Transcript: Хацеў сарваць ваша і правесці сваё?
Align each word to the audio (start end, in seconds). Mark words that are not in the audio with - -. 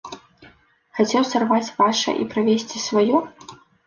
Хацеў 0.99 1.27
сарваць 1.31 1.73
ваша 1.81 2.11
і 2.23 2.25
правесці 2.31 2.81
сваё? 2.87 3.21